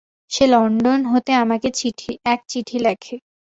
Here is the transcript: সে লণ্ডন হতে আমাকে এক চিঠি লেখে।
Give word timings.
সে 0.31 0.45
লণ্ডন 0.47 0.99
হতে 1.05 1.31
আমাকে 1.35 1.67
এক 2.25 2.39
চিঠি 2.49 2.77
লেখে। 2.79 3.15